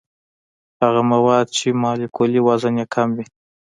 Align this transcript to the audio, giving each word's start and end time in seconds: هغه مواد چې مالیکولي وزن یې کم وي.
هغه 0.81 1.01
مواد 1.11 1.47
چې 1.57 1.67
مالیکولي 1.83 2.41
وزن 2.47 2.73
یې 2.81 2.85
کم 2.93 3.09
وي. 3.15 3.25